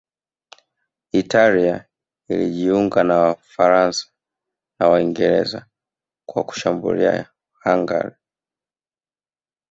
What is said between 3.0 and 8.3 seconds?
na Wafaransa na Waingereza kwa kushambulia Hungaria